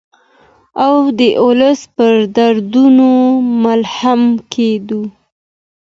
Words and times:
او 0.85 0.95
د 1.19 1.21
ولس 1.45 1.81
په 1.95 2.05
دردونو 2.35 3.09
مرهم 3.63 4.21
کېږدو. 4.53 5.01